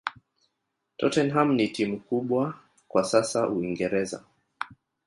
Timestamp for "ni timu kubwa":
1.53-2.59